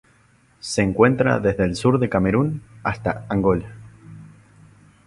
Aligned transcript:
Se 0.59 0.81
encuentra 0.81 1.37
desde 1.39 1.63
el 1.63 1.75
sur 1.75 1.99
del 1.99 2.09
Camerún 2.09 2.63
hasta 2.81 3.27
Angola. 3.29 3.69